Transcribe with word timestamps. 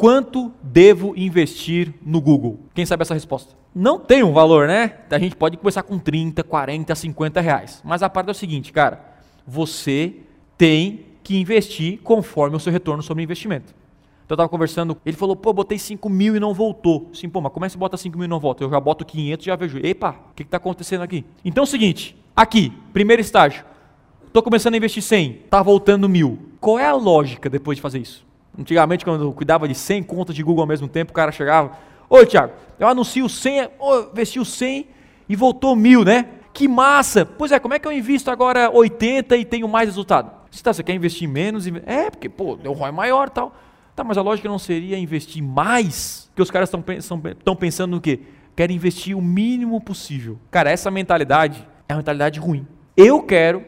Quanto 0.00 0.50
devo 0.62 1.12
investir 1.14 1.92
no 2.02 2.22
Google? 2.22 2.58
Quem 2.72 2.86
sabe 2.86 3.02
essa 3.02 3.12
resposta? 3.12 3.54
Não 3.74 3.98
tem 3.98 4.22
um 4.22 4.32
valor, 4.32 4.66
né? 4.66 4.94
A 5.10 5.18
gente 5.18 5.36
pode 5.36 5.58
começar 5.58 5.82
com 5.82 5.98
30, 5.98 6.42
40, 6.42 6.94
50 6.94 7.38
reais. 7.42 7.82
Mas 7.84 8.02
a 8.02 8.08
parte 8.08 8.28
é 8.28 8.30
o 8.30 8.34
seguinte, 8.34 8.72
cara. 8.72 8.98
Você 9.46 10.14
tem 10.56 11.04
que 11.22 11.36
investir 11.36 12.00
conforme 12.02 12.56
o 12.56 12.58
seu 12.58 12.72
retorno 12.72 13.02
sobre 13.02 13.22
o 13.22 13.24
investimento. 13.24 13.74
Então 14.24 14.30
eu 14.30 14.36
estava 14.36 14.48
conversando, 14.48 14.96
ele 15.04 15.18
falou, 15.18 15.36
pô, 15.36 15.52
botei 15.52 15.78
5 15.78 16.08
mil 16.08 16.34
e 16.34 16.40
não 16.40 16.54
voltou. 16.54 17.10
Sim, 17.12 17.28
pô, 17.28 17.42
mas 17.42 17.52
como 17.52 17.66
é 17.66 17.68
que 17.68 17.72
você 17.72 17.78
bota 17.78 17.98
5 17.98 18.16
mil 18.16 18.24
e 18.24 18.28
não 18.28 18.40
volta? 18.40 18.64
Eu 18.64 18.70
já 18.70 18.80
boto 18.80 19.04
500 19.04 19.44
e 19.44 19.48
já 19.48 19.54
vejo, 19.54 19.78
epa, 19.84 20.16
o 20.30 20.34
que 20.34 20.44
está 20.44 20.56
acontecendo 20.56 21.02
aqui? 21.02 21.26
Então 21.44 21.60
é 21.60 21.66
o 21.66 21.68
seguinte, 21.68 22.16
aqui, 22.34 22.72
primeiro 22.94 23.20
estágio, 23.20 23.66
estou 24.26 24.42
começando 24.42 24.72
a 24.72 24.76
investir 24.78 25.02
100, 25.02 25.42
está 25.44 25.62
voltando 25.62 26.08
mil. 26.08 26.38
Qual 26.58 26.78
é 26.78 26.86
a 26.86 26.94
lógica 26.94 27.50
depois 27.50 27.76
de 27.76 27.82
fazer 27.82 27.98
isso? 27.98 28.29
Antigamente, 28.58 29.04
quando 29.04 29.24
eu 29.24 29.32
cuidava 29.32 29.66
de 29.68 29.74
100 29.74 30.02
contas 30.02 30.34
de 30.34 30.42
Google 30.42 30.62
ao 30.62 30.68
mesmo 30.68 30.88
tempo, 30.88 31.12
o 31.12 31.14
cara 31.14 31.32
chegava, 31.32 31.72
ô 32.08 32.24
Thiago, 32.24 32.52
eu 32.78 32.88
anuncio 32.88 33.28
100, 33.28 33.70
oh, 33.78 34.00
investi 34.12 34.40
o 34.40 34.44
100 34.44 34.86
e 35.28 35.36
voltou 35.36 35.76
mil, 35.76 36.04
né? 36.04 36.26
Que 36.52 36.66
massa! 36.66 37.24
Pois 37.24 37.52
é, 37.52 37.58
como 37.58 37.74
é 37.74 37.78
que 37.78 37.86
eu 37.86 37.92
invisto 37.92 38.30
agora 38.30 38.70
80 38.70 39.36
e 39.36 39.44
tenho 39.44 39.68
mais 39.68 39.88
resultado? 39.88 40.30
Você, 40.50 40.62
tá, 40.62 40.72
você 40.72 40.82
quer 40.82 40.94
investir 40.94 41.28
menos? 41.28 41.66
É, 41.86 42.10
porque, 42.10 42.28
pô, 42.28 42.56
deu 42.56 42.72
ROI 42.72 42.90
maior 42.90 43.28
e 43.28 43.30
tal. 43.30 43.54
Tá, 43.94 44.02
mas 44.02 44.18
a 44.18 44.22
lógica 44.22 44.48
não 44.48 44.58
seria 44.58 44.98
investir 44.98 45.42
mais? 45.42 46.30
Que 46.34 46.42
os 46.42 46.50
caras 46.50 46.68
estão 46.68 47.56
pensando 47.56 47.92
no 47.92 48.00
quê? 48.00 48.20
Querem 48.56 48.74
investir 48.74 49.16
o 49.16 49.22
mínimo 49.22 49.80
possível. 49.80 50.38
Cara, 50.50 50.70
essa 50.70 50.90
mentalidade 50.90 51.66
é 51.88 51.92
uma 51.92 51.98
mentalidade 51.98 52.40
ruim. 52.40 52.66
Eu 52.96 53.22
quero 53.22 53.64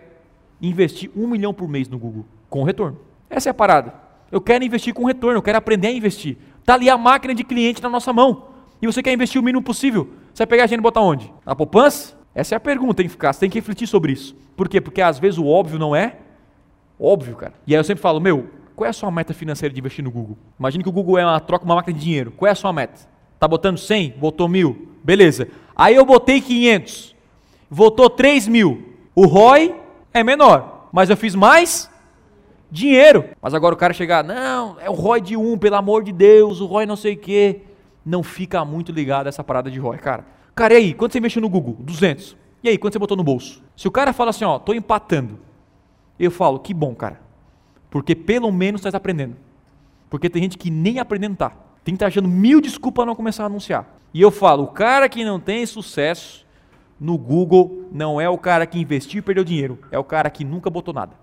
investir 0.61 1.11
um 1.15 1.27
milhão 1.29 1.55
por 1.55 1.69
mês 1.69 1.89
no 1.89 1.99
Google, 1.99 2.25
com 2.51 2.62
retorno. 2.65 2.99
Essa 3.31 3.51
é 3.51 3.53
a 3.53 3.55
parada. 3.55 3.95
Eu 4.33 4.41
quero 4.41 4.65
investir 4.65 4.95
com 4.95 5.05
retorno, 5.05 5.37
eu 5.37 5.43
quero 5.43 5.59
aprender 5.59 5.89
a 5.89 5.93
investir. 5.93 6.39
Está 6.59 6.73
ali 6.75 6.89
a 6.89 6.97
máquina 6.97 7.35
de 7.35 7.45
cliente 7.45 7.83
na 7.83 7.91
nossa 7.91 8.13
mão. 8.15 8.49
E 8.81 8.87
você 8.87 9.03
quer 9.03 9.13
investir 9.13 9.39
o 9.39 9.45
mínimo 9.45 9.63
possível. 9.63 10.09
Você 10.33 10.41
vai 10.41 10.47
pegar 10.47 10.65
a 10.65 10.67
gente 10.67 10.79
e 10.79 10.83
botar 10.83 11.03
onde? 11.03 11.31
Na 11.45 11.55
poupança? 11.55 12.17
Essa 12.34 12.55
é 12.55 12.56
a 12.56 12.61
pergunta, 12.61 13.03
que 13.03 13.11
ficar. 13.11 13.34
Você 13.34 13.41
tem 13.41 13.51
que 13.51 13.59
refletir 13.59 13.87
sobre 13.87 14.12
isso. 14.12 14.34
Por 14.56 14.71
quê? 14.71 14.81
Porque 14.81 15.03
às 15.03 15.19
vezes 15.19 15.39
o 15.39 15.47
óbvio 15.47 15.79
não 15.79 15.95
é 15.95 16.17
óbvio, 16.98 17.37
cara. 17.37 17.53
E 17.67 17.75
aí 17.75 17.81
eu 17.81 17.84
sempre 17.84 18.01
falo, 18.01 18.21
meu, 18.21 18.48
qual 18.75 18.87
é 18.87 18.91
a 18.91 18.93
sua 18.93 19.11
meta 19.11 19.34
financeira 19.34 19.73
de 19.73 19.79
investir 19.79 20.03
no 20.03 20.11
Google? 20.11 20.39
Imagine 20.59 20.83
que 20.83 20.89
o 20.89 20.93
Google 20.93 21.19
é 21.19 21.27
uma 21.27 21.39
troca, 21.39 21.67
uma 21.67 21.75
máquina 21.75 21.97
de 21.97 22.03
dinheiro. 22.03 22.33
Qual 22.33 22.49
é 22.49 22.53
a 22.53 22.55
sua 22.55 22.73
meta? 22.73 23.06
Tá 23.39 23.47
botando 23.47 23.77
100? 23.77 24.15
Botou 24.19 24.49
mil? 24.49 24.89
Beleza. 25.05 25.47
Aí 25.77 25.95
eu 25.95 26.06
botei 26.06 26.41
500. 26.41 27.15
Votou 27.71 28.09
3 28.09 28.49
mil. 28.49 28.97
O 29.15 29.27
ROI 29.27 29.75
é 30.15 30.25
menor, 30.25 30.89
mas 30.91 31.11
eu 31.11 31.17
fiz 31.19 31.34
mais 31.34 31.91
dinheiro. 32.73 33.28
Mas 33.41 33.53
agora 33.53 33.75
o 33.75 33.78
cara 33.78 33.92
chegar, 33.92 34.25
não, 34.25 34.81
é 34.81 34.89
o 34.89 34.95
ROI 34.95 35.20
de 35.20 35.37
1, 35.37 35.59
pelo 35.59 35.77
amor 35.77 36.03
de 36.03 36.11
Deus, 36.11 36.61
o 36.61 36.67
ROI 36.67 36.87
não 36.87 36.97
sei 36.97 37.12
o 37.12 37.19
quê. 37.19 37.61
Não 38.05 38.23
fica 38.23 38.65
muito 38.65 38.91
ligado 38.91 39.28
essa 39.28 39.45
parada 39.45 39.70
de 39.70 39.78
ROI, 39.78 39.98
cara. 39.98 40.25
Cara, 40.55 40.75
e 40.75 40.77
aí, 40.78 40.95
quanto 40.95 41.12
você 41.12 41.19
investiu 41.19 41.43
no 41.43 41.48
Google? 41.48 41.77
200. 41.78 42.37
E 42.65 42.69
aí, 42.69 42.78
quanto 42.78 42.95
você 42.95 42.98
botou 42.98 43.17
no 43.17 43.23
bolso? 43.23 43.62
Se 43.77 43.87
o 43.87 43.91
cara 43.91 44.12
fala 44.12 44.31
assim, 44.31 44.45
ó, 44.45 44.59
tô 44.59 44.73
empatando. 44.73 45.39
Eu 46.19 46.31
falo, 46.31 46.59
que 46.59 46.75
bom, 46.75 46.95
cara. 46.95 47.20
Porque 47.91 48.15
pelo 48.15 48.50
menos 48.50 48.84
está 48.84 48.97
aprendendo. 48.97 49.37
Porque 50.11 50.28
tem 50.28 50.43
gente 50.43 50.59
que 50.59 50.70
nem 50.70 50.98
aprendendo 50.98 51.37
tá. 51.37 51.50
Tem 51.84 51.95
que 51.95 51.97
estar 51.97 52.06
tá 52.06 52.09
achando 52.09 52.28
mil 52.28 52.61
desculpas 52.61 53.03
para 53.03 53.06
não 53.06 53.15
começar 53.15 53.45
a 53.45 53.47
anunciar. 53.47 53.87
E 54.12 54.20
eu 54.20 54.31
falo, 54.31 54.65
o 54.65 54.69
cara 54.69 55.09
que 55.09 55.25
não 55.25 55.39
tem 55.39 55.65
sucesso 55.65 56.47
no 56.98 57.17
Google 57.17 57.89
não 57.91 58.20
é 58.20 58.28
o 58.28 58.39
cara 58.39 58.67
que 58.67 58.78
investiu 58.78 59.19
e 59.19 59.23
perdeu 59.23 59.43
dinheiro, 59.43 59.78
é 59.91 59.98
o 59.98 60.05
cara 60.05 60.31
que 60.31 60.45
nunca 60.45 60.70
botou 60.70 60.93
nada. 60.93 61.22